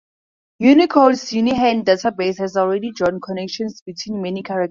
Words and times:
Unicode's 0.57 1.25
Unihan 1.29 1.83
database 1.83 2.39
has 2.39 2.57
already 2.57 2.89
drawn 2.91 3.19
connections 3.21 3.83
between 3.85 4.19
many 4.19 4.41
characters. 4.41 4.59